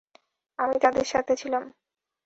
আমি 0.59 0.75
তাদের 0.79 1.05
সাথে 1.05 1.33
ছিলাম। 1.35 1.63